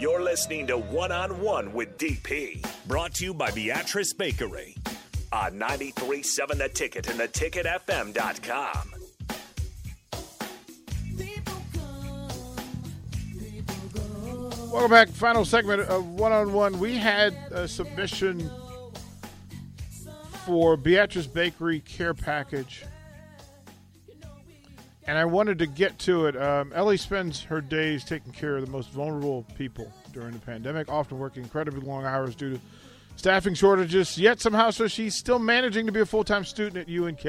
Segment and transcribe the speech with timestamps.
[0.00, 4.76] You're listening to One on One with DP, brought to you by Beatrice Bakery
[5.32, 8.94] on 93.7 The Ticket and theticketfm.com.
[14.70, 15.08] Welcome back.
[15.08, 16.78] Final segment of One on One.
[16.78, 18.48] We had a submission
[20.46, 22.84] for Beatrice Bakery Care Package.
[25.08, 26.36] And I wanted to get to it.
[26.36, 30.90] Um, Ellie spends her days taking care of the most vulnerable people during the pandemic,
[30.90, 32.60] often working incredibly long hours due to
[33.16, 34.18] staffing shortages.
[34.18, 37.24] Yet somehow, so she's still managing to be a full time student at UNK,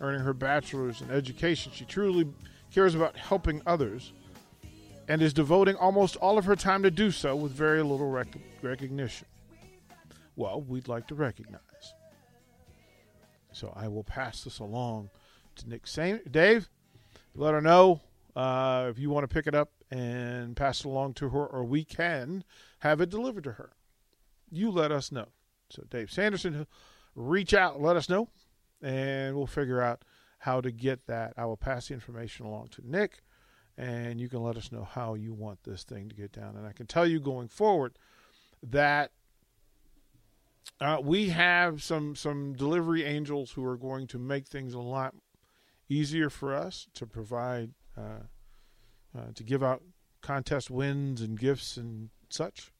[0.00, 1.70] earning her bachelor's in education.
[1.72, 2.26] She truly
[2.72, 4.12] cares about helping others
[5.06, 8.36] and is devoting almost all of her time to do so with very little rec-
[8.62, 9.28] recognition.
[10.34, 11.60] Well, we'd like to recognize.
[13.52, 15.10] So I will pass this along
[15.54, 16.68] to Nick Sain- Dave.
[17.34, 18.00] Let her know
[18.36, 21.64] uh, if you want to pick it up and pass it along to her, or
[21.64, 22.44] we can
[22.80, 23.70] have it delivered to her.
[24.50, 25.28] You let us know.
[25.68, 26.66] So Dave Sanderson,
[27.14, 28.28] reach out, let us know,
[28.82, 30.04] and we'll figure out
[30.38, 31.34] how to get that.
[31.36, 33.22] I will pass the information along to Nick,
[33.76, 36.56] and you can let us know how you want this thing to get down.
[36.56, 37.98] And I can tell you going forward
[38.62, 39.12] that
[40.80, 45.14] uh, we have some some delivery angels who are going to make things a lot
[45.90, 48.24] easier for us to provide uh,
[49.16, 49.82] uh, to give out
[50.22, 52.72] contest wins and gifts and such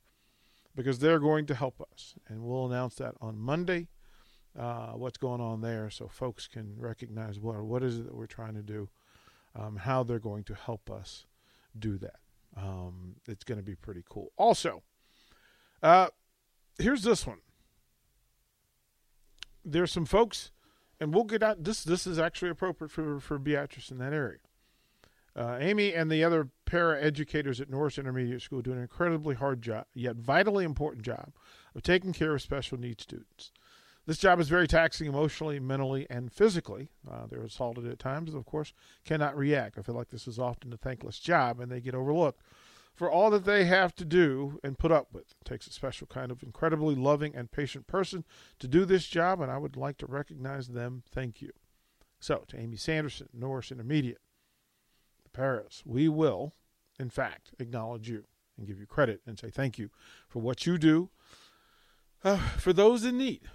[0.75, 2.14] because they're going to help us.
[2.28, 3.89] And we'll announce that on monday
[4.58, 8.27] uh, what's going on there so folks can recognize what what is it that we're
[8.27, 8.89] trying to do?
[9.55, 11.27] Um, how they're going to help us
[11.79, 12.17] do that.
[12.57, 14.33] Um, it's going to be pretty cool.
[14.36, 14.83] Also
[15.83, 16.08] uh,
[16.79, 17.39] here's this one.
[19.64, 20.52] There's some folks,
[21.00, 21.64] and we'll get out.
[21.64, 24.38] This this is actually appropriate for for Beatrice in that area.
[25.36, 29.62] Uh, Amy and the other para educators at Norris Intermediate School do an incredibly hard
[29.62, 31.33] job, yet vitally important job
[31.74, 33.52] of taking care of special needs students.
[34.06, 36.89] This job is very taxing emotionally, mentally, and physically.
[37.08, 38.72] Uh, they're assaulted at times, of course,
[39.05, 39.78] cannot react.
[39.78, 42.42] I feel like this is often a thankless job, and they get overlooked
[42.95, 45.34] for all that they have to do and put up with.
[45.40, 48.24] It takes a special kind of incredibly loving and patient person
[48.58, 51.02] to do this job, and I would like to recognize them.
[51.11, 51.52] Thank you.
[52.18, 54.20] So, to Amy Sanderson, Norris Intermediate,
[55.23, 56.55] the Paras, we will,
[56.98, 58.24] in fact, acknowledge you
[58.58, 59.90] and give you credit and say thank you
[60.28, 61.08] for what you do
[62.22, 63.48] uh, for those in need.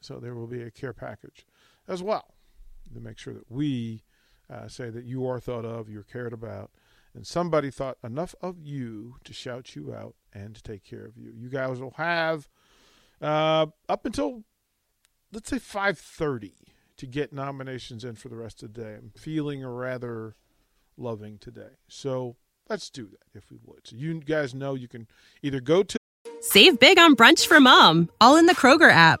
[0.00, 1.44] So, there will be a care package
[1.86, 2.34] as well
[2.94, 4.04] to make sure that we
[4.50, 6.70] uh, say that you are thought of, you're cared about,
[7.14, 11.16] and somebody thought enough of you to shout you out and to take care of
[11.16, 11.32] you.
[11.34, 12.48] You guys will have
[13.20, 14.44] uh, up until
[15.32, 16.52] let's say 5:30
[16.96, 18.94] to get nominations in for the rest of the day.
[18.94, 20.36] I'm feeling rather
[20.96, 22.36] loving today, so
[22.68, 23.86] let's do that if we would.
[23.86, 25.06] So you guys know you can
[25.42, 25.98] either go to
[26.40, 29.20] Save big on brunch for mom, all in the Kroger app.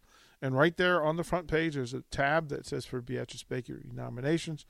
[0.41, 3.81] and right there on the front page there's a tab that says for Beatrice Baker
[3.93, 4.65] nominations.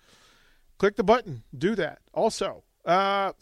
[0.77, 1.43] Click the button.
[1.55, 1.99] Do that.
[2.13, 3.33] Also, uh,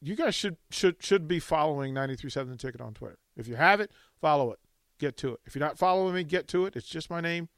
[0.00, 3.18] you guys should should should be following 937 the ticket on Twitter.
[3.36, 3.90] If you have it,
[4.20, 4.58] follow it.
[4.98, 5.40] Get to it.
[5.46, 6.76] If you're not following me, get to it.
[6.76, 7.48] It's just my name.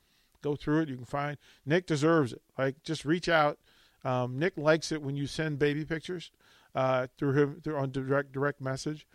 [0.42, 0.88] Go through it.
[0.88, 1.36] You can find
[1.66, 2.42] Nick deserves it.
[2.58, 3.58] Like just reach out.
[4.04, 6.30] Um, Nick likes it when you send baby pictures
[6.74, 9.06] uh, through him through on direct direct message.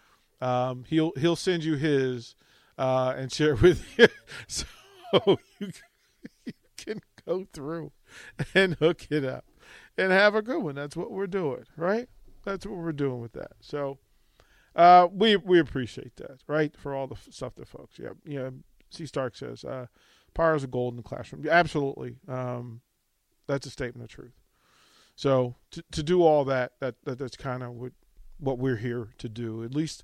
[0.42, 2.36] Um, he'll he'll send you his
[2.78, 4.08] uh, and share it with you,
[4.48, 4.66] so
[5.14, 5.38] you,
[6.46, 7.92] you can go through
[8.54, 9.46] and hook it up
[9.98, 10.76] and have a good one.
[10.76, 12.08] That's what we're doing, right?
[12.44, 13.54] That's what we're doing with that.
[13.62, 13.98] So
[14.76, 16.76] uh, we we appreciate that, right?
[16.78, 18.50] For all the stuff that folks, yeah, yeah.
[18.92, 19.06] C.
[19.06, 19.88] Stark says, uh,
[20.34, 22.82] "Power is a golden classroom." Absolutely, um,
[23.48, 24.40] that's a statement of truth.
[25.16, 27.94] So to to do all that, that, that that's kind of what
[28.38, 29.64] what we're here to do.
[29.64, 30.04] At least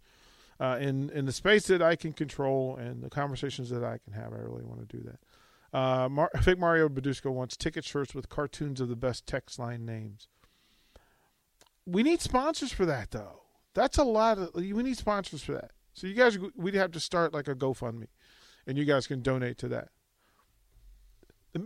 [0.62, 4.14] uh, in in the space that I can control and the conversations that I can
[4.14, 4.32] have.
[4.32, 5.20] I really want to do that.
[5.78, 9.86] Uh, Mar- Fake Mario Badusco wants ticket shirts with cartoons of the best text line
[9.86, 10.28] names.
[11.86, 13.42] We need sponsors for that, though.
[13.74, 14.54] That's a lot of.
[14.54, 15.72] We need sponsors for that.
[15.94, 18.08] So you guys, we'd have to start like a GoFundMe,
[18.68, 19.90] and you guys can donate to that.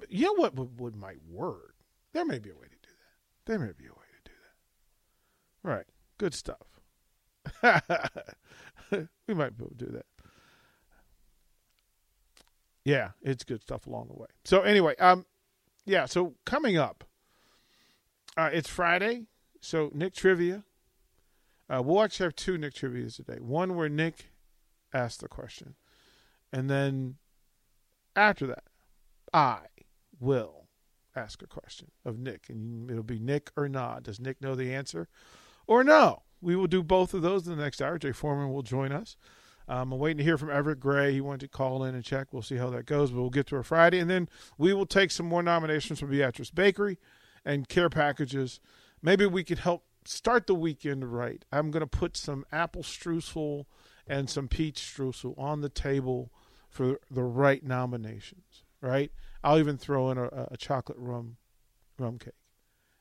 [0.10, 1.76] You know what would, would might work?
[2.14, 3.52] There may be a way to do that.
[3.52, 4.36] There may be a way to do
[5.64, 5.70] that.
[5.70, 5.86] Right.
[6.18, 6.80] Good stuff.
[9.28, 10.06] we might be able to do that.
[12.84, 14.28] Yeah, it's good stuff along the way.
[14.44, 15.26] So anyway, um,
[15.86, 16.06] yeah.
[16.06, 17.04] So coming up,
[18.38, 19.26] uh, it's Friday.
[19.60, 20.64] So Nick trivia.
[21.68, 23.40] Uh, we'll actually have two Nick trivias today.
[23.40, 24.30] One where Nick
[24.94, 25.74] asked the question,
[26.54, 27.16] and then
[28.16, 28.66] after that,
[29.34, 29.62] I
[30.20, 30.68] will
[31.16, 34.04] ask a question of Nick, and it'll be Nick or not.
[34.04, 35.08] Does Nick know the answer,
[35.66, 36.22] or no?
[36.42, 37.98] We will do both of those in the next hour.
[37.98, 39.18] Jay Foreman will join us.
[39.68, 41.12] Um, I'm waiting to hear from Everett Gray.
[41.12, 42.32] He wanted to call in and check.
[42.32, 44.00] We'll see how that goes, but we'll get to a Friday.
[44.00, 47.00] And then we will take some more nominations from Beatrice Bakery
[47.44, 48.60] and care packages.
[49.02, 51.44] Maybe we could help start the weekend right.
[51.52, 53.66] I'm going to put some apple streusel
[54.08, 56.32] and some peach streusel on the table
[56.70, 59.12] for the right nominations, right?
[59.44, 61.38] I'll even throw in a, a chocolate rum
[61.98, 62.34] rum cake.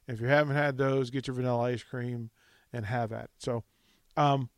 [0.07, 2.31] If you haven't had those, get your vanilla ice cream
[2.75, 3.31] and have at it.
[3.39, 3.65] So,
[4.17, 4.51] um,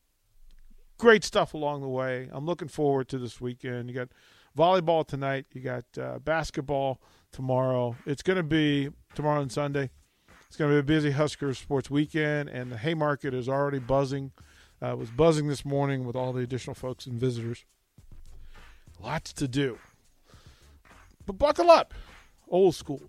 [0.99, 2.29] great stuff along the way.
[2.33, 3.89] I'm looking forward to this weekend.
[3.89, 4.09] You got
[4.57, 5.47] volleyball tonight.
[5.53, 7.01] You got uh, basketball
[7.33, 7.97] tomorrow.
[8.07, 9.91] It's going to be tomorrow and Sunday.
[10.49, 14.33] It's going to be a busy Huskers sports weekend, and the Haymarket is already buzzing.
[14.81, 17.65] Uh, was buzzing this morning with all the additional folks and visitors.
[19.01, 19.79] Lots to do.
[21.25, 21.93] But buckle up.
[22.49, 23.03] Old school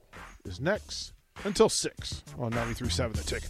[0.46, 1.14] is next
[1.44, 3.50] until 6 on 93.7 The Ticket.